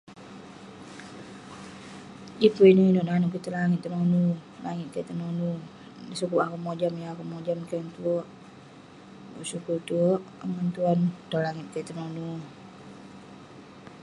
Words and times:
Yeng 2.41 2.53
pun 2.55 2.65
ineuk-ineuk 2.71 3.07
nanuek 3.07 3.47
langit 4.65 4.87
kik 4.93 5.05
tong 5.07 5.19
tenonu 5.19 5.51
sumat 6.19 6.43
akeuk 6.45 6.63
mojam 7.33 7.61
keh 7.69 7.83
tuek 7.95 8.27
bersyukur 9.35 9.77
tuek 9.87 10.21
akuek 10.43 10.51
ngan 10.53 10.67
tuan 10.75 10.99
tong 11.29 11.43
langit 11.45 11.67
tenonu 11.87 12.29